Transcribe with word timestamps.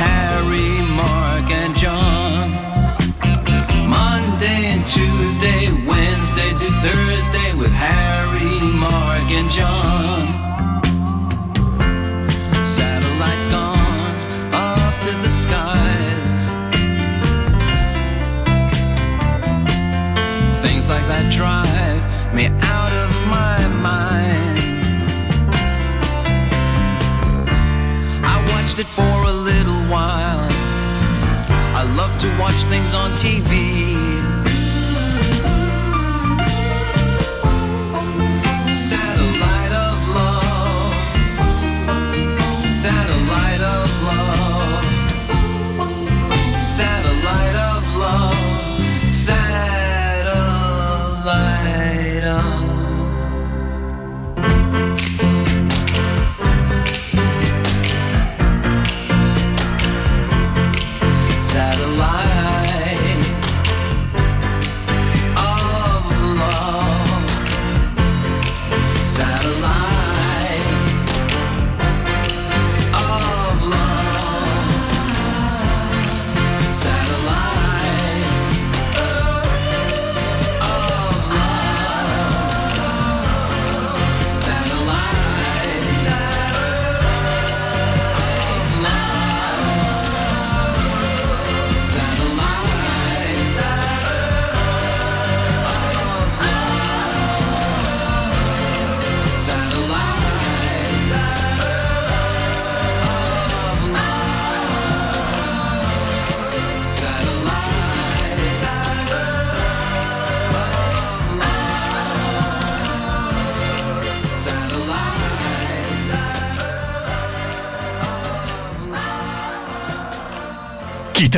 Harry. 0.00 0.49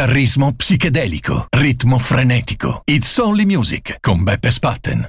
Carrismo 0.03 0.53
psichedelico, 0.57 1.47
ritmo 1.49 1.97
frenetico. 1.97 2.83
It's 2.87 3.19
Only 3.19 3.45
Music 3.45 3.99
con 4.01 4.25
Beppe 4.25 4.51
Spatten. 4.51 5.09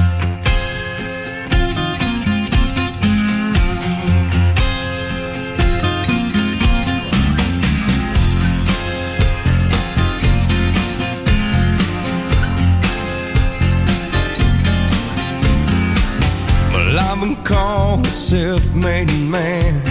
self-made 18.31 19.11
man. 19.29 19.90